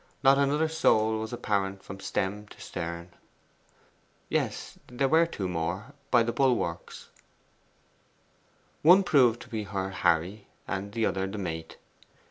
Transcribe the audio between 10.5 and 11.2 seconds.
the